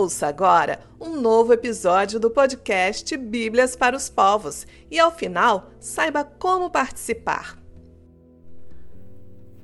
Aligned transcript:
Ouça 0.00 0.28
agora 0.28 0.78
um 1.00 1.20
novo 1.20 1.52
episódio 1.52 2.20
do 2.20 2.30
podcast 2.30 3.16
Bíblias 3.16 3.74
para 3.74 3.96
os 3.96 4.08
Povos 4.08 4.64
e, 4.88 4.96
ao 4.96 5.10
final, 5.10 5.72
saiba 5.80 6.22
como 6.22 6.70
participar. 6.70 7.58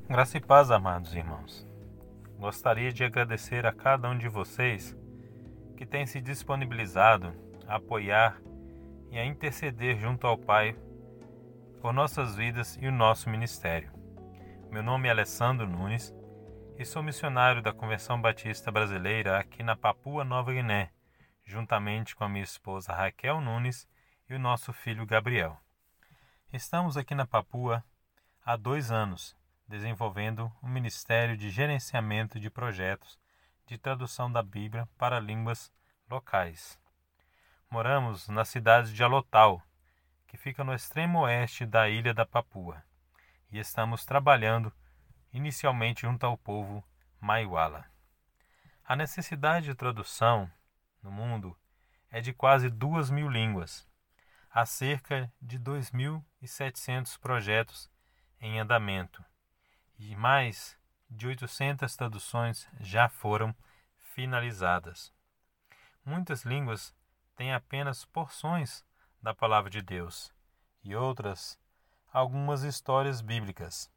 Graça 0.09 0.37
e 0.37 0.41
paz, 0.41 0.73
amados 0.73 1.15
irmãos. 1.15 1.65
Gostaria 2.37 2.93
de 2.93 3.05
agradecer 3.05 3.65
a 3.65 3.73
cada 3.73 4.11
um 4.11 4.19
de 4.19 4.29
vocês 4.29 4.97
que 5.77 5.87
tem 5.87 6.05
se 6.05 6.21
disponibilizado 6.21 7.33
a 7.69 7.77
apoiar 7.77 8.43
e 9.13 9.19
a 9.21 9.25
interceder 9.25 10.01
junto 10.01 10.27
ao 10.27 10.37
Pai 10.37 10.77
por 11.81 11.93
nossas 11.93 12.35
vidas 12.35 12.77
e 12.83 12.89
o 12.89 12.93
nosso 12.93 13.31
ministério. 13.31 13.93
Meu 14.69 14.83
nome 14.83 15.07
é 15.07 15.13
Alessandro 15.13 15.65
Nunes 15.65 16.13
e 16.77 16.85
sou 16.85 17.03
missionário 17.03 17.63
da 17.63 17.73
Convenção 17.73 18.21
Batista 18.21 18.71
Brasileira 18.71 19.39
aqui 19.39 19.63
na 19.63 19.77
Papua 19.77 20.25
Nova 20.25 20.53
Guiné, 20.53 20.91
juntamente 21.45 22.17
com 22.17 22.25
a 22.25 22.29
minha 22.29 22.43
esposa 22.43 22.93
Raquel 22.93 23.41
Nunes 23.41 23.89
e 24.29 24.35
o 24.35 24.39
nosso 24.41 24.73
filho 24.73 25.07
Gabriel. 25.07 25.57
Estamos 26.53 26.97
aqui 26.97 27.15
na 27.15 27.27
Papua 27.27 27.85
há 28.45 28.57
dois 28.57 28.91
anos, 28.91 29.37
desenvolvendo 29.69 30.53
um 30.63 30.69
ministério 30.69 31.37
de 31.37 31.49
gerenciamento 31.49 32.41
de 32.41 32.51
projetos 32.51 33.19
de 33.67 33.79
tradução 33.79 34.31
da 34.31 34.43
Bíblia 34.43 34.89
para 34.99 35.21
línguas 35.21 35.73
locais. 36.11 36.79
Moramos 37.71 38.29
na 38.29 38.45
cidade 38.45 38.93
de 38.93 39.03
Alotal, 39.03 39.63
que 40.27 40.37
fica 40.37 40.65
no 40.65 40.75
extremo 40.75 41.21
oeste 41.21 41.65
da 41.65 41.89
ilha 41.89 42.13
da 42.13 42.27
Papua, 42.27 42.83
e 43.51 43.61
estamos 43.61 44.05
trabalhando 44.05 44.73
inicialmente 45.35 46.03
junto 46.03 46.25
ao 46.25 46.39
povo 46.39 46.83
Maiwala. 47.21 47.85
A 48.85 48.95
necessidade 48.95 49.67
de 49.67 49.75
tradução 49.75 50.51
no 51.03 51.11
mundo 51.11 51.59
é 52.09 52.21
de 52.21 52.33
quase 52.33 52.71
duas 52.71 53.11
mil 53.11 53.29
línguas. 53.29 53.87
Há 54.49 54.65
cerca 54.65 55.31
de 55.43 55.59
2.700 55.59 57.19
projetos 57.19 57.91
em 58.41 58.61
andamento 58.61 59.25
e 59.99 60.15
mais 60.15 60.79
de 61.11 61.27
800 61.27 61.97
traduções 61.97 62.69
já 62.81 63.09
foram 63.09 63.55
finalizadas. 63.99 65.13
Muitas 66.05 66.45
línguas 66.45 66.95
têm 67.35 67.53
apenas 67.53 68.05
porções 68.05 68.85
da 69.21 69.35
palavra 69.35 69.69
de 69.69 69.83
Deus 69.83 70.33
e 70.85 70.95
outras 70.95 71.59
algumas 72.13 72.63
histórias 72.63 73.21
bíblicas. 73.21 73.91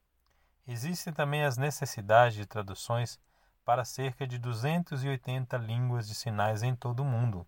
Existem 0.67 1.13
também 1.13 1.45
as 1.45 1.55
necessidades 1.55 2.35
de 2.35 2.45
traduções 2.45 3.17
para 3.63 3.85
cerca 3.85 4.27
de 4.27 4.37
280 4.37 5.55
línguas 5.57 6.05
de 6.05 6.13
sinais 6.13 6.61
em 6.61 6.75
todo 6.75 6.99
o 6.99 7.05
mundo, 7.05 7.47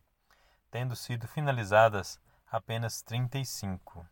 tendo 0.72 0.95
sido 0.95 1.28
finalizadas 1.28 2.17
apenas 2.50 3.02
35. 3.02 4.08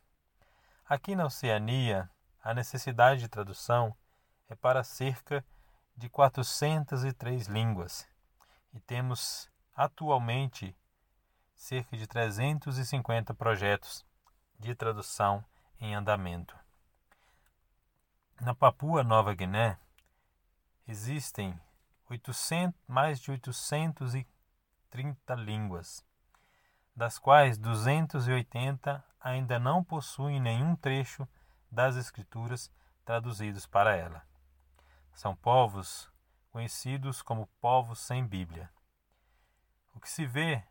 Aqui 0.86 1.16
na 1.16 1.26
Oceania, 1.26 2.10
a 2.44 2.54
necessidade 2.54 3.22
de 3.22 3.30
tradução 3.30 3.96
é 4.50 4.56
para 4.56 4.84
cerca 4.84 5.44
de 5.96 6.10
403 6.10 7.48
línguas 7.48 8.06
e 8.74 8.80
temos 8.82 9.50
atualmente 9.74 10.76
cerca 11.56 11.96
de 11.96 12.06
350 12.06 13.34
projetos 13.34 14.06
de 14.60 14.76
tradução 14.76 15.44
em 15.80 15.96
andamento. 15.96 16.67
Na 18.40 18.54
Papua 18.54 19.04
Nova 19.04 19.34
Guiné 19.34 19.80
existem 20.88 21.60
800, 22.08 22.80
mais 22.88 23.20
de 23.20 23.32
830 23.32 25.34
línguas, 25.34 26.06
das 26.96 27.18
quais 27.18 27.58
280 27.58 29.04
ainda 29.20 29.58
não 29.58 29.84
possuem 29.84 30.40
nenhum 30.40 30.76
trecho 30.76 31.28
das 31.72 31.96
Escrituras 31.96 32.72
traduzidos 33.04 33.66
para 33.66 33.96
ela. 33.96 34.24
São 35.14 35.36
povos 35.36 36.08
conhecidos 36.52 37.24
como 37.24 37.48
povos 37.60 38.00
sem 38.00 38.26
Bíblia. 38.26 38.70
O 39.96 40.00
que 40.00 40.10
se 40.10 40.28
vê 40.28 40.64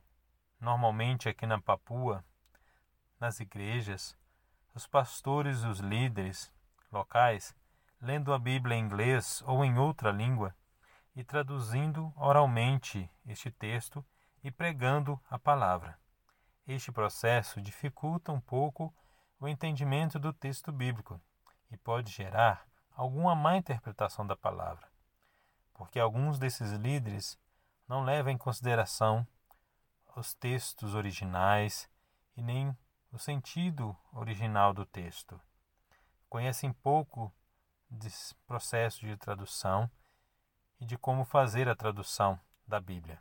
normalmente 0.61 1.29
aqui 1.29 1.47
na 1.47 1.61
Papua, 1.61 2.25
nas 3.19 3.41
igrejas, 3.41 4.17
os 4.73 4.87
pastores 4.87 5.65
e 5.65 5.67
os 5.67 5.81
líderes 5.81 6.53
locais 6.93 7.55
lendo 8.07 8.33
a 8.33 8.39
Bíblia 8.39 8.77
em 8.77 8.85
inglês 8.85 9.43
ou 9.45 9.65
em 9.65 9.77
outra 9.79 10.13
língua 10.13 10.55
e 11.17 11.25
traduzindo 11.25 12.13
oralmente 12.15 13.11
este 13.27 13.51
texto 13.51 14.05
e 14.45 14.51
pregando 14.51 15.21
a 15.29 15.37
palavra. 15.37 15.99
Este 16.69 16.93
processo 16.93 17.61
dificulta 17.61 18.31
um 18.31 18.41
pouco 18.41 18.95
o 19.41 19.49
entendimento 19.49 20.21
do 20.21 20.33
texto 20.33 20.71
bíblico 20.71 21.21
e 21.69 21.77
pode 21.77 22.13
gerar 22.13 22.65
alguma 22.95 23.35
má 23.35 23.57
interpretação 23.57 24.25
da 24.25 24.37
palavra, 24.37 24.87
porque 25.75 25.99
alguns 25.99 26.39
desses 26.39 26.71
líderes 26.75 27.37
não 27.89 28.05
levam 28.05 28.33
em 28.33 28.39
consideração 28.39 29.27
os 30.15 30.33
textos 30.33 30.95
originais 30.95 31.91
e 32.37 32.41
nem 32.41 32.77
o 33.11 33.19
sentido 33.19 33.97
original 34.13 34.73
do 34.73 34.87
texto 34.87 35.41
conhecem 36.29 36.73
pouco 36.73 37.33
desse 37.89 38.35
processo 38.47 39.01
de 39.01 39.17
tradução 39.17 39.91
e 40.81 40.85
de 40.85 40.97
como 40.99 41.25
fazer 41.25 41.69
a 41.69 41.77
tradução 41.77 42.39
da 42.67 42.81
Bíblia. 42.81 43.21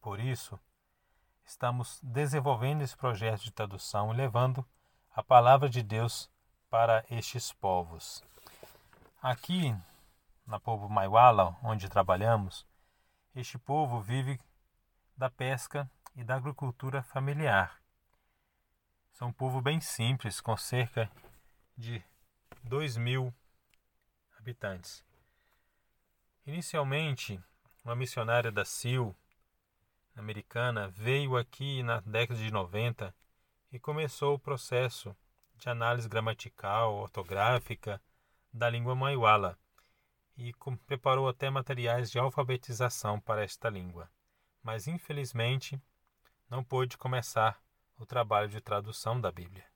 Por 0.00 0.20
isso, 0.20 0.58
estamos 1.44 1.98
desenvolvendo 2.02 2.82
esse 2.82 2.96
projeto 2.96 3.42
de 3.42 3.52
tradução 3.52 4.12
e 4.12 4.16
levando 4.16 4.64
a 5.14 5.22
palavra 5.22 5.68
de 5.68 5.82
Deus 5.82 6.30
para 6.68 7.04
estes 7.10 7.52
povos. 7.52 8.22
Aqui, 9.22 9.74
na 10.46 10.60
povo 10.60 10.88
Maiwala, 10.88 11.56
onde 11.62 11.88
trabalhamos, 11.88 12.66
este 13.34 13.58
povo 13.58 14.00
vive 14.00 14.38
da 15.16 15.30
pesca 15.30 15.90
e 16.14 16.22
da 16.22 16.36
agricultura 16.36 17.02
familiar. 17.02 17.80
São 19.12 19.28
um 19.28 19.32
povo 19.32 19.60
bem 19.60 19.80
simples, 19.80 20.40
com 20.40 20.56
cerca 20.56 21.10
de 21.76 22.02
2 22.64 22.96
mil 22.96 23.32
habitantes. 24.38 25.04
Inicialmente, 26.46 27.38
uma 27.84 27.94
missionária 27.94 28.50
da 28.50 28.64
CIL 28.64 29.14
americana 30.16 30.88
veio 30.88 31.36
aqui 31.36 31.82
na 31.82 32.00
década 32.00 32.40
de 32.40 32.50
90 32.50 33.14
e 33.70 33.78
começou 33.78 34.34
o 34.34 34.38
processo 34.38 35.14
de 35.56 35.68
análise 35.68 36.08
gramatical, 36.08 36.94
ortográfica 36.94 38.00
da 38.50 38.70
língua 38.70 38.94
maiwala 38.94 39.58
e 40.34 40.54
preparou 40.86 41.28
até 41.28 41.50
materiais 41.50 42.10
de 42.10 42.18
alfabetização 42.18 43.20
para 43.20 43.44
esta 43.44 43.68
língua. 43.68 44.10
Mas 44.62 44.86
infelizmente 44.86 45.78
não 46.48 46.64
pôde 46.64 46.96
começar 46.96 47.62
o 47.98 48.06
trabalho 48.06 48.48
de 48.48 48.62
tradução 48.62 49.20
da 49.20 49.30
Bíblia. 49.30 49.73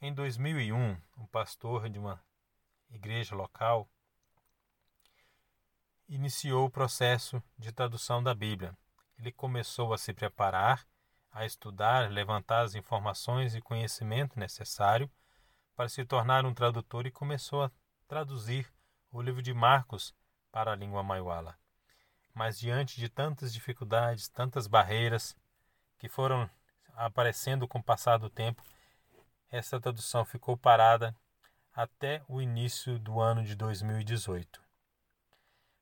Em 0.00 0.14
2001, 0.14 0.96
um 1.16 1.26
pastor 1.26 1.88
de 1.88 1.98
uma 1.98 2.22
igreja 2.88 3.34
local 3.34 3.90
iniciou 6.08 6.66
o 6.66 6.70
processo 6.70 7.42
de 7.58 7.72
tradução 7.72 8.22
da 8.22 8.32
Bíblia. 8.32 8.78
Ele 9.18 9.32
começou 9.32 9.92
a 9.92 9.98
se 9.98 10.14
preparar, 10.14 10.86
a 11.32 11.44
estudar, 11.44 12.12
levantar 12.12 12.60
as 12.60 12.76
informações 12.76 13.56
e 13.56 13.60
conhecimento 13.60 14.38
necessário 14.38 15.10
para 15.74 15.88
se 15.88 16.04
tornar 16.04 16.46
um 16.46 16.54
tradutor 16.54 17.04
e 17.04 17.10
começou 17.10 17.64
a 17.64 17.70
traduzir 18.06 18.72
o 19.10 19.20
livro 19.20 19.42
de 19.42 19.52
Marcos 19.52 20.14
para 20.52 20.70
a 20.70 20.76
língua 20.76 21.02
maiwala. 21.02 21.58
Mas 22.32 22.56
diante 22.56 23.00
de 23.00 23.08
tantas 23.08 23.52
dificuldades, 23.52 24.28
tantas 24.28 24.68
barreiras 24.68 25.36
que 25.98 26.08
foram 26.08 26.48
aparecendo 26.94 27.66
com 27.66 27.80
o 27.80 27.82
passar 27.82 28.16
do 28.16 28.30
tempo, 28.30 28.62
essa 29.50 29.80
tradução 29.80 30.24
ficou 30.24 30.56
parada 30.56 31.14
até 31.74 32.22
o 32.28 32.40
início 32.40 32.98
do 32.98 33.20
ano 33.20 33.42
de 33.42 33.54
2018. 33.54 34.60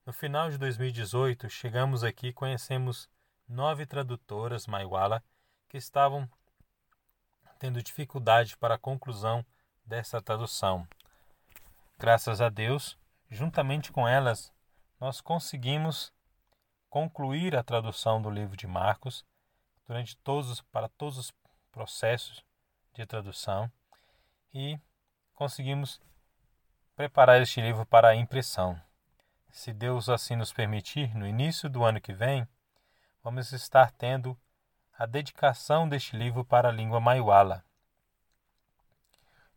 No 0.05 0.13
final 0.13 0.51
de 0.51 0.59
2018, 0.59 1.49
chegamos 1.51 2.05
aqui 2.05 2.29
e 2.29 2.33
conhecemos 2.33 3.09
nove 3.49 3.87
tradutoras 3.87 4.67
Maiwala 4.67 5.23
que 5.69 5.77
estavam 5.77 6.29
tendo 7.59 7.83
dificuldade 7.83 8.57
para 8.57 8.75
a 8.75 8.79
conclusão 8.79 9.45
dessa 9.85 10.21
tradução. 10.21 10.87
Graças 11.99 12.41
a 12.41 12.49
Deus, 12.49 12.97
juntamente 13.31 13.91
com 13.91 14.07
elas, 14.07 14.53
nós 15.01 15.21
conseguimos 15.21 16.13
concluir 16.89 17.57
a 17.57 17.65
tradução 17.65 18.23
do 18.23 18.31
livro 18.31 18.57
de 18.57 18.67
Marcos 18.67 19.25
durante 19.87 20.17
todos 20.19 20.61
para 20.61 20.89
todos 20.89 21.19
os 21.19 21.35
processos 21.73 22.45
de 22.97 23.07
tradução 23.07 23.71
e 24.55 24.81
conseguimos 25.35 26.01
preparar 26.95 27.41
este 27.43 27.61
livro 27.61 27.85
para 27.85 28.09
a 28.09 28.15
impressão. 28.15 28.81
Se 29.51 29.73
Deus 29.73 30.09
assim 30.09 30.35
nos 30.35 30.53
permitir, 30.53 31.15
no 31.15 31.27
início 31.27 31.69
do 31.69 31.85
ano 31.85 32.01
que 32.01 32.13
vem, 32.13 32.49
vamos 33.23 33.53
estar 33.53 33.91
tendo 33.93 34.37
a 34.99 35.05
dedicação 35.05 35.87
deste 35.87 36.17
livro 36.17 36.43
para 36.45 36.71
a 36.71 36.73
língua 36.73 36.99
maiuala, 36.99 37.63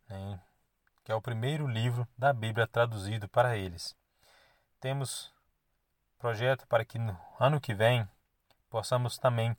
né, 0.09 0.39
que 1.03 1.11
é 1.11 1.15
o 1.15 1.21
primeiro 1.21 1.65
livro 1.65 2.05
da 2.17 2.33
Bíblia 2.33 2.67
traduzido 2.67 3.29
para 3.29 3.55
eles. 3.55 3.95
Temos 4.81 5.33
projeto 6.17 6.67
para 6.67 6.83
que 6.83 6.99
no 6.99 7.17
ano 7.39 7.61
que 7.61 7.73
vem 7.73 8.07
possamos 8.69 9.17
também 9.17 9.55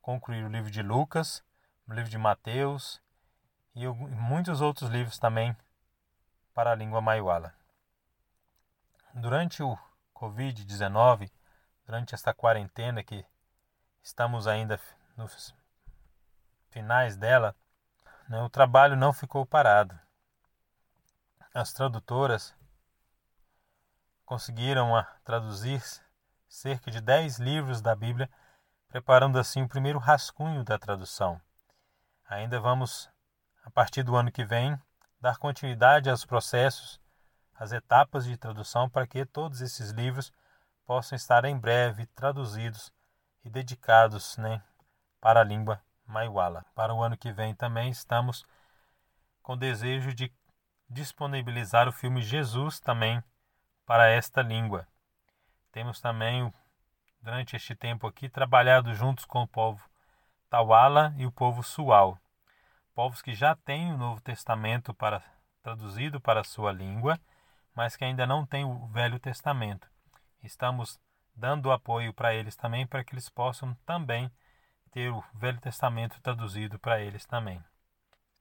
concluir 0.00 0.44
o 0.44 0.48
livro 0.48 0.70
de 0.70 0.82
Lucas, 0.82 1.42
o 1.88 1.92
livro 1.92 2.10
de 2.10 2.18
Mateus 2.18 3.02
e 3.74 3.86
muitos 3.86 4.60
outros 4.60 4.90
livros 4.90 5.18
também 5.18 5.56
para 6.52 6.70
a 6.70 6.74
língua 6.74 7.00
maiuala. 7.00 7.54
Durante 9.14 9.62
o 9.62 9.78
Covid-19, 10.14 11.30
durante 11.86 12.14
esta 12.14 12.32
quarentena 12.32 13.02
que 13.02 13.24
estamos 14.02 14.46
ainda 14.46 14.80
nos 15.16 15.54
finais 16.70 17.16
dela, 17.16 17.54
né, 18.28 18.40
o 18.42 18.48
trabalho 18.48 18.96
não 18.96 19.12
ficou 19.12 19.44
parado. 19.44 19.98
As 21.52 21.72
tradutoras 21.72 22.54
conseguiram 24.24 24.96
a, 24.96 25.04
traduzir 25.24 25.82
cerca 26.48 26.90
de 26.90 27.00
10 27.00 27.38
livros 27.38 27.80
da 27.80 27.94
Bíblia, 27.94 28.30
preparando 28.88 29.38
assim 29.38 29.62
o 29.62 29.68
primeiro 29.68 29.98
rascunho 29.98 30.64
da 30.64 30.78
tradução. 30.78 31.40
Ainda 32.26 32.58
vamos, 32.58 33.10
a 33.64 33.70
partir 33.70 34.02
do 34.02 34.14
ano 34.14 34.30
que 34.30 34.44
vem, 34.44 34.78
dar 35.20 35.38
continuidade 35.38 36.10
aos 36.10 36.24
processos, 36.24 37.00
às 37.54 37.72
etapas 37.72 38.26
de 38.26 38.36
tradução, 38.36 38.90
para 38.90 39.06
que 39.06 39.24
todos 39.24 39.62
esses 39.62 39.90
livros 39.90 40.30
possam 40.84 41.16
estar 41.16 41.44
em 41.46 41.56
breve 41.56 42.06
traduzidos 42.08 42.92
e 43.42 43.48
dedicados 43.48 44.36
né, 44.36 44.62
para 45.20 45.40
a 45.40 45.44
língua 45.44 45.80
maiuala. 46.06 46.64
Para 46.74 46.94
o 46.94 47.02
ano 47.02 47.16
que 47.16 47.32
vem 47.32 47.54
também 47.54 47.90
estamos 47.90 48.44
com 49.42 49.56
desejo 49.56 50.12
de 50.12 50.30
disponibilizar 50.88 51.88
o 51.88 51.92
filme 51.92 52.20
Jesus 52.20 52.78
também 52.78 53.22
para 53.86 54.08
esta 54.08 54.42
língua. 54.42 54.86
Temos 55.72 56.00
também, 56.00 56.52
durante 57.20 57.56
este 57.56 57.74
tempo 57.74 58.06
aqui, 58.06 58.28
trabalhado 58.28 58.94
juntos 58.94 59.24
com 59.24 59.42
o 59.42 59.48
povo 59.48 59.82
Tawala 60.50 61.14
e 61.16 61.26
o 61.26 61.32
povo 61.32 61.62
Sual, 61.62 62.18
povos 62.94 63.20
que 63.20 63.34
já 63.34 63.56
têm 63.56 63.92
o 63.92 63.98
Novo 63.98 64.20
Testamento 64.20 64.94
para, 64.94 65.22
traduzido 65.62 66.20
para 66.20 66.40
a 66.40 66.44
sua 66.44 66.72
língua, 66.72 67.18
mas 67.74 67.96
que 67.96 68.04
ainda 68.04 68.26
não 68.26 68.46
têm 68.46 68.64
o 68.64 68.86
Velho 68.86 69.18
Testamento. 69.18 69.88
Estamos 70.42 71.00
dando 71.34 71.72
apoio 71.72 72.14
para 72.14 72.32
eles 72.32 72.54
também, 72.54 72.86
para 72.86 73.02
que 73.02 73.14
eles 73.14 73.28
possam 73.28 73.74
também 73.84 74.30
ter 74.92 75.10
o 75.10 75.24
Velho 75.34 75.60
Testamento 75.60 76.20
traduzido 76.20 76.78
para 76.78 77.00
eles 77.00 77.26
também. 77.26 77.62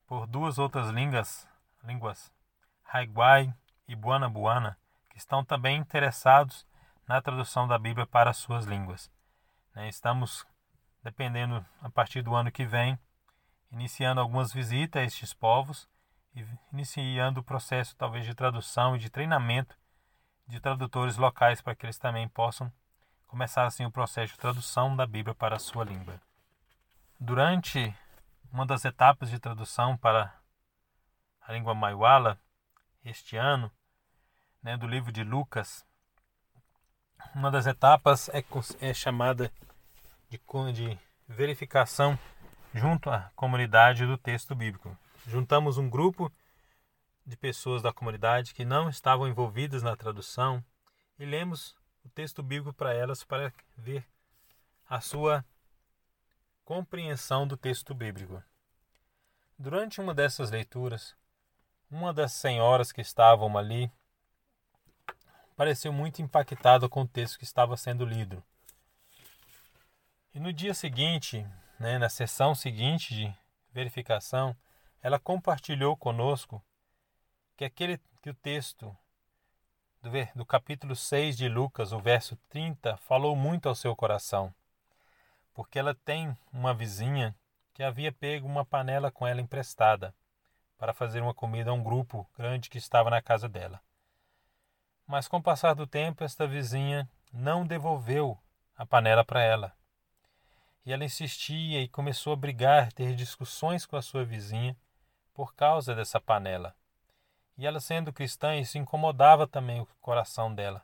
Por 0.06 0.28
duas 0.28 0.60
outras 0.60 0.90
línguas, 0.90 1.48
línguas 1.84 2.32
Haiguai 2.86 3.52
e 3.88 3.96
Buana-Buana, 3.96 4.78
que 5.10 5.18
estão 5.18 5.44
também 5.44 5.78
interessados 5.78 6.68
na 7.08 7.20
tradução 7.22 7.68
da 7.68 7.80
Bíblia 7.80 8.06
para 8.06 8.30
as 8.30 8.38
suas 8.38 8.66
línguas. 8.66 9.12
Né, 9.74 9.90
estamos, 9.90 10.46
dependendo 11.02 11.66
a 11.82 11.90
partir 11.90 12.22
do 12.22 12.36
ano 12.36 12.52
que 12.52 12.66
vem, 12.66 13.00
iniciando 13.74 14.22
algumas 14.22 14.54
visitas 14.54 15.02
a 15.02 15.06
estes 15.06 15.34
povos 15.34 15.90
iniciando 16.72 17.42
o 17.42 17.44
processo 17.44 17.96
talvez 17.96 18.26
de 18.26 18.34
tradução 18.34 18.96
e 18.96 19.00
de 19.00 19.10
treinamento 19.10 19.78
de 20.48 20.60
tradutores 20.60 21.18
locais 21.18 21.62
para 21.62 21.76
que 21.76 21.86
eles 21.86 21.98
também 21.98 22.28
possam 22.28 22.72
começar 23.28 23.66
assim 23.66 23.86
o 23.86 23.92
processo 23.92 24.34
de 24.34 24.40
tradução 24.40 24.96
da 24.96 25.06
Bíblia 25.06 25.34
para 25.34 25.56
a 25.56 25.60
sua 25.60 25.84
língua. 25.84 26.22
Durante 27.20 27.96
uma 28.52 28.66
das 28.66 28.86
etapas 28.86 29.30
de 29.30 29.40
tradução 29.40 29.96
para 29.98 30.34
a 31.42 31.54
língua 31.54 31.74
maiuala 31.74 32.40
este 33.04 33.38
ano, 33.38 33.72
né, 34.62 34.78
do 34.78 34.88
livro 34.88 35.12
de 35.12 35.24
Lucas, 35.24 35.86
uma 37.34 37.50
das 37.50 37.66
etapas 37.66 38.30
é, 38.30 38.44
é 38.82 38.94
chamada 38.94 39.52
de, 40.30 40.40
de 40.74 41.00
verificação 41.28 42.18
junto 42.74 43.10
à 43.10 43.32
comunidade 43.36 44.06
do 44.06 44.18
texto 44.18 44.56
bíblico. 44.56 44.98
Juntamos 45.28 45.78
um 45.78 45.90
grupo 45.90 46.32
de 47.26 47.38
pessoas 47.38 47.82
da 47.82 47.94
comunidade 47.94 48.54
que 48.54 48.66
não 48.66 48.90
estavam 48.90 49.28
envolvidas 49.28 49.84
na 49.84 49.96
tradução 49.96 50.64
e 51.20 51.26
lemos 51.26 51.76
o 52.04 52.10
texto 52.10 52.42
bíblico 52.42 52.74
para 52.74 52.94
elas 52.94 53.24
para 53.24 53.54
ver 53.78 54.06
a 54.90 55.00
sua 55.00 55.46
compreensão 56.66 57.48
do 57.48 57.56
texto 57.56 57.94
bíblico. 57.94 58.44
Durante 59.58 60.02
uma 60.02 60.14
dessas 60.14 60.50
leituras, 60.50 61.16
uma 61.90 62.12
das 62.12 62.34
senhoras 62.34 62.92
que 62.92 63.02
estavam 63.02 63.56
ali 63.58 63.92
pareceu 65.56 65.94
muito 65.94 66.22
impactada 66.22 66.90
com 66.90 67.04
o 67.04 67.08
texto 67.08 67.38
que 67.38 67.44
estava 67.44 67.78
sendo 67.78 68.04
lido. 68.04 68.44
E 70.34 70.40
no 70.40 70.52
dia 70.52 70.74
seguinte, 70.74 71.46
né, 71.80 71.98
na 71.98 72.10
sessão 72.10 72.54
seguinte 72.56 73.14
de 73.14 73.36
verificação, 73.72 74.56
ela 75.02 75.20
compartilhou 75.20 75.98
conosco 75.98 76.64
que 77.58 77.66
aquele 77.66 78.00
que 78.22 78.30
o 78.30 78.34
texto 78.34 78.96
do, 80.02 80.10
do 80.34 80.46
capítulo 80.46 80.96
6 80.96 81.36
de 81.36 81.50
Lucas, 81.50 81.92
o 81.92 82.00
verso 82.00 82.38
30, 82.50 82.98
falou 82.98 83.36
muito 83.36 83.68
ao 83.68 83.76
seu 83.76 83.96
coração, 83.96 84.54
porque 85.54 85.78
ela 85.78 85.94
tem 85.94 86.38
uma 86.52 86.74
vizinha 86.74 87.36
que 87.74 87.84
havia 87.84 88.12
pego 88.12 88.48
uma 88.48 88.64
panela 88.64 89.12
com 89.12 89.28
ela 89.28 89.42
emprestada 89.42 90.16
para 90.78 90.94
fazer 90.94 91.22
uma 91.22 91.34
comida 91.34 91.72
a 91.72 91.74
um 91.74 91.84
grupo 91.84 92.30
grande 92.38 92.70
que 92.70 92.78
estava 92.78 93.10
na 93.10 93.22
casa 93.22 93.50
dela. 93.50 93.82
Mas 95.08 95.28
com 95.28 95.38
o 95.38 95.44
passar 95.44 95.74
do 95.74 95.88
tempo, 95.88 96.24
esta 96.24 96.48
vizinha 96.48 97.10
não 97.32 97.66
devolveu 97.66 98.38
a 98.76 98.86
panela 98.86 99.24
para 99.24 99.42
ela. 99.42 99.74
E 100.86 100.92
ela 100.92 101.06
insistia 101.06 101.82
e 101.82 101.88
começou 101.88 102.34
a 102.34 102.36
brigar, 102.36 102.92
ter 102.92 103.16
discussões 103.16 103.86
com 103.86 103.96
a 103.96 104.02
sua 104.02 104.26
vizinha 104.26 104.76
por 105.34 105.56
causa 105.56 105.96
dessa 105.96 106.20
panela. 106.20 106.76
E 107.58 107.66
ela, 107.66 107.80
sendo 107.80 108.12
cristã, 108.12 108.56
isso 108.56 108.78
incomodava 108.78 109.48
também 109.48 109.80
o 109.80 109.88
coração 110.02 110.54
dela. 110.54 110.84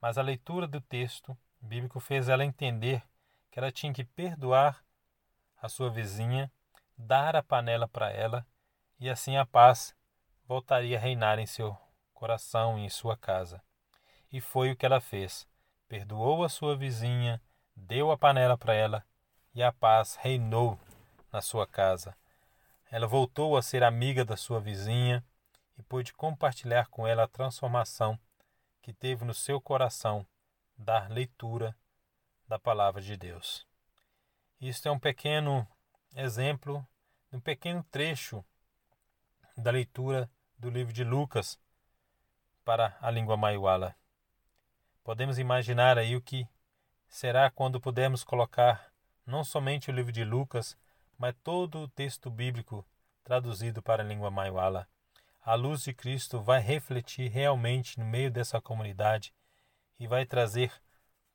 Mas 0.00 0.18
a 0.18 0.22
leitura 0.22 0.66
do 0.66 0.80
texto 0.80 1.36
bíblico 1.60 2.00
fez 2.00 2.28
ela 2.28 2.44
entender 2.44 3.02
que 3.50 3.58
ela 3.58 3.72
tinha 3.72 3.92
que 3.92 4.04
perdoar 4.04 4.84
a 5.60 5.68
sua 5.68 5.90
vizinha, 5.90 6.50
dar 6.96 7.36
a 7.36 7.42
panela 7.42 7.86
para 7.86 8.10
ela, 8.10 8.46
e 8.98 9.08
assim 9.08 9.36
a 9.36 9.46
paz 9.46 9.94
voltaria 10.46 10.98
a 10.98 11.00
reinar 11.00 11.38
em 11.38 11.46
seu 11.46 11.76
coração 12.12 12.78
e 12.78 12.84
em 12.84 12.88
sua 12.88 13.16
casa. 13.16 13.62
E 14.32 14.40
foi 14.40 14.70
o 14.70 14.76
que 14.76 14.86
ela 14.86 15.00
fez. 15.00 15.46
Perdoou 15.88 16.44
a 16.44 16.48
sua 16.48 16.76
vizinha, 16.76 17.40
deu 17.80 18.10
a 18.10 18.18
panela 18.18 18.56
para 18.56 18.74
ela, 18.74 19.04
e 19.54 19.62
a 19.62 19.72
paz 19.72 20.16
reinou 20.16 20.78
na 21.32 21.40
sua 21.40 21.66
casa. 21.66 22.16
Ela 22.90 23.06
voltou 23.06 23.56
a 23.56 23.62
ser 23.62 23.82
amiga 23.82 24.24
da 24.24 24.36
sua 24.36 24.60
vizinha 24.60 25.24
e 25.78 25.82
pôde 25.82 26.12
compartilhar 26.12 26.86
com 26.88 27.06
ela 27.06 27.24
a 27.24 27.28
transformação 27.28 28.18
que 28.82 28.92
teve 28.92 29.24
no 29.24 29.34
seu 29.34 29.60
coração 29.60 30.26
da 30.76 31.06
leitura 31.08 31.76
da 32.48 32.58
palavra 32.58 33.00
de 33.00 33.16
Deus. 33.16 33.66
Isto 34.60 34.88
é 34.88 34.92
um 34.92 34.98
pequeno 34.98 35.66
exemplo, 36.14 36.86
um 37.32 37.40
pequeno 37.40 37.84
trecho 37.90 38.44
da 39.56 39.70
leitura 39.70 40.30
do 40.58 40.68
livro 40.68 40.92
de 40.92 41.04
Lucas 41.04 41.58
para 42.64 42.96
a 43.00 43.10
língua 43.10 43.36
maiuala. 43.36 43.94
Podemos 45.02 45.38
imaginar 45.38 45.98
aí 45.98 46.14
o 46.14 46.20
que 46.20 46.46
será 47.10 47.50
quando 47.50 47.80
pudermos 47.80 48.22
colocar 48.22 48.90
não 49.26 49.42
somente 49.44 49.90
o 49.90 49.92
livro 49.92 50.12
de 50.12 50.24
Lucas, 50.24 50.78
mas 51.18 51.34
todo 51.42 51.80
o 51.80 51.88
texto 51.88 52.30
bíblico 52.30 52.86
traduzido 53.24 53.82
para 53.82 54.02
a 54.02 54.06
língua 54.06 54.30
maiuala. 54.30 54.88
A 55.42 55.54
luz 55.54 55.82
de 55.82 55.92
Cristo 55.92 56.40
vai 56.40 56.60
refletir 56.60 57.28
realmente 57.28 57.98
no 57.98 58.06
meio 58.06 58.30
dessa 58.30 58.60
comunidade 58.60 59.34
e 59.98 60.06
vai 60.06 60.24
trazer 60.24 60.72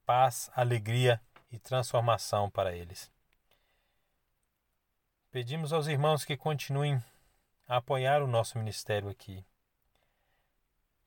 paz, 0.06 0.50
alegria 0.56 1.22
e 1.52 1.60
transformação 1.60 2.50
para 2.50 2.74
eles. 2.76 3.12
Pedimos 5.30 5.74
aos 5.74 5.88
irmãos 5.88 6.24
que 6.24 6.38
continuem 6.38 7.04
a 7.68 7.78
apoiar 7.78 8.24
o 8.24 8.28
nosso 8.28 8.58
ministério 8.58 9.10
aqui. 9.10 9.46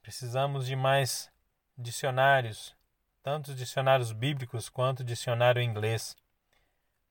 Precisamos 0.02 0.66
de 0.66 0.76
mais 0.76 1.30
dicionários, 1.76 2.76
tanto 3.22 3.54
dicionários 3.54 4.12
bíblicos 4.12 4.68
quanto 4.68 5.04
dicionário 5.04 5.62
inglês, 5.62 6.16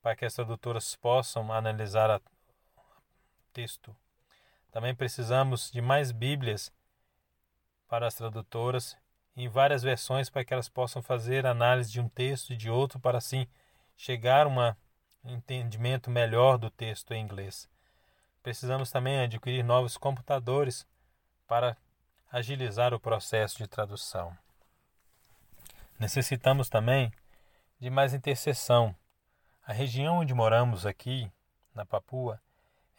para 0.01 0.15
que 0.15 0.25
as 0.25 0.33
tradutoras 0.33 0.95
possam 0.95 1.51
analisar 1.51 2.09
o 2.09 2.21
texto. 3.51 3.95
Também 4.71 4.93
precisamos 4.95 5.71
de 5.71 5.81
mais 5.81 6.11
Bíblias 6.11 6.71
para 7.87 8.07
as 8.07 8.15
tradutoras 8.15 8.97
em 9.35 9.47
várias 9.47 9.83
versões 9.83 10.29
para 10.29 10.43
que 10.43 10.53
elas 10.53 10.67
possam 10.67 11.01
fazer 11.01 11.45
análise 11.45 11.91
de 11.91 12.01
um 12.01 12.09
texto 12.09 12.51
e 12.51 12.57
de 12.57 12.69
outro 12.69 12.99
para 12.99 13.17
assim 13.17 13.47
chegar 13.95 14.47
a 14.47 14.49
um 14.49 14.75
entendimento 15.25 16.09
melhor 16.09 16.57
do 16.57 16.69
texto 16.69 17.13
em 17.13 17.21
inglês. 17.21 17.69
Precisamos 18.41 18.89
também 18.89 19.19
adquirir 19.19 19.63
novos 19.63 19.97
computadores 19.97 20.87
para 21.47 21.77
agilizar 22.31 22.93
o 22.93 22.99
processo 22.99 23.57
de 23.57 23.67
tradução. 23.67 24.35
Necessitamos 25.99 26.69
também 26.69 27.11
de 27.79 27.89
mais 27.89 28.13
intercessão. 28.13 28.95
A 29.65 29.73
região 29.73 30.19
onde 30.19 30.33
moramos 30.33 30.85
aqui, 30.85 31.31
na 31.73 31.85
Papua, 31.85 32.39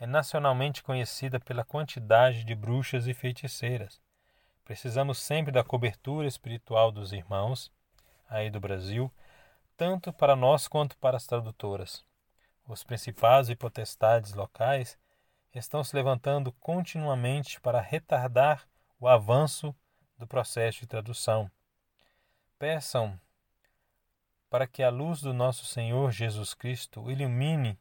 é 0.00 0.07
nacionalmente 0.07 0.83
conhecida 0.83 1.38
pela 1.38 1.64
quantidade 1.64 2.43
de 2.43 2.55
bruxas 2.57 3.07
e 3.07 3.14
feiticeiras. 3.14 4.00
Precisamos 4.64 5.19
sempre 5.19 5.52
da 5.52 5.62
cobertura 5.62 6.26
espiritual 6.26 6.90
dos 6.90 7.12
irmãos 7.12 7.73
aí 8.28 8.50
do 8.50 8.59
Brasil, 8.59 9.12
tanto 9.76 10.12
para 10.12 10.35
nós 10.35 10.67
quanto 10.67 10.99
para 10.99 11.17
as 11.17 11.25
tradutoras. 11.25 12.05
Os 12.67 12.83
principados 12.83 13.49
e 13.49 13.55
potestades 13.55 14.35
locais 14.35 14.99
estão 15.55 15.85
se 15.85 15.95
levantando 15.95 16.50
continuamente 16.52 17.61
para 17.61 17.81
retardar 17.81 18.69
o 18.99 19.07
avanço 19.07 19.75
do 20.19 20.26
processo 20.26 20.81
de 20.81 20.87
tradução. 20.88 21.49
Peçam 22.59 23.21
para 24.50 24.67
que 24.67 24.83
a 24.83 24.91
luz 24.91 25.21
do 25.21 25.33
nosso 25.33 25.65
Senhor 25.65 26.11
Jesus 26.11 26.55
Cristo 26.55 27.09
ilumine 27.09 27.79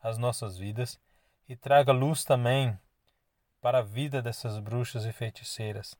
as 0.00 0.16
nossas 0.16 0.56
vidas 0.56 0.98
e 1.46 1.54
traga 1.54 1.92
luz 1.92 2.24
também 2.24 2.78
para 3.60 3.80
a 3.80 3.82
vida 3.82 4.22
dessas 4.22 4.58
bruxas 4.58 5.04
e 5.04 5.12
feiticeiras, 5.12 5.94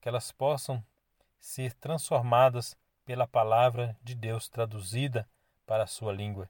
que 0.00 0.08
elas 0.08 0.32
possam 0.32 0.82
ser 1.38 1.74
transformadas 1.74 2.74
pela 3.04 3.26
palavra 3.26 3.98
de 4.02 4.14
Deus 4.14 4.48
traduzida 4.48 5.28
para 5.66 5.84
a 5.84 5.88
sua 5.88 6.12
língua, 6.12 6.48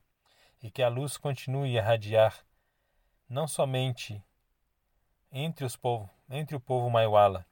e 0.63 0.71
que 0.71 0.85
a 0.85 0.89
luz 0.89 1.17
continue 1.17 1.77
a 1.77 1.83
irradiar 1.83 2.45
não 3.29 3.49
somente 3.49 4.23
entre, 5.33 5.65
os 5.65 5.77
entre 6.31 6.55
o 6.55 6.61
povo 6.61 6.89
maiuala, 6.89 7.45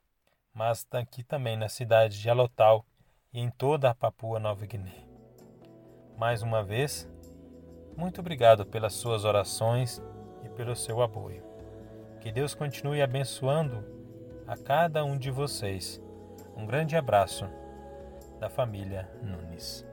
mas 0.55 0.87
aqui 0.93 1.25
também 1.25 1.57
na 1.57 1.69
cidade 1.69 2.21
de 2.21 2.31
Alotal 2.31 2.87
e 3.33 3.41
em 3.41 3.51
toda 3.51 3.91
a 3.91 3.95
Papua 3.95 4.41
Nova 4.41 4.67
Guiné. 4.67 5.05
Mais 6.19 6.43
uma 6.43 6.63
vez, 6.63 7.09
muito 7.97 8.21
obrigado 8.21 8.67
pelas 8.67 8.93
suas 8.95 9.25
orações 9.25 10.03
e 10.45 10.49
pelo 10.49 10.75
seu 10.75 11.01
apoio. 11.01 11.43
Que 12.21 12.33
Deus 12.33 12.55
continue 12.55 13.01
abençoando 13.01 13.85
a 14.47 14.57
cada 14.57 15.05
um 15.05 15.17
de 15.17 15.31
vocês. 15.31 16.03
Um 16.57 16.67
grande 16.67 16.97
abraço 16.97 17.49
da 18.39 18.51
família 18.51 19.09
Nunes. 19.23 19.87